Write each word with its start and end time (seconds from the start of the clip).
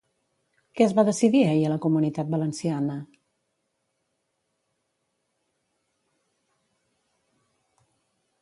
Què 0.77 0.85
es 0.85 0.93
va 0.99 1.03
decidir 1.09 1.41
ahir 1.49 1.67
a 1.67 1.71
la 1.71 1.77
Comunitat 1.83 2.31
Valenciana? 2.31 2.95